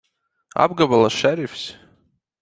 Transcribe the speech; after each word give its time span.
Apgabala 0.63 1.11
šerifs! 1.17 1.67